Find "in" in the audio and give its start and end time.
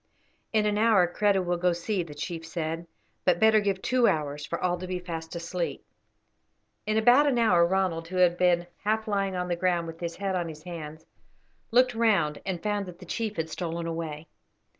0.51-0.65, 6.87-6.97